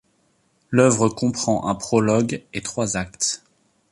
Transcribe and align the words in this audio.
L'œuvre 0.71 1.09
comprend 1.09 1.67
un 1.67 1.75
prologue 1.75 2.41
et 2.55 2.63
trois 2.63 2.97
actes. 2.97 3.43